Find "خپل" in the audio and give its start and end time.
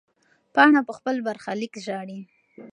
0.97-1.15